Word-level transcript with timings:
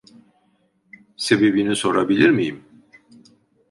Sebebini 1.17 1.75
sorabilir 1.75 2.29
miyim? 2.31 2.63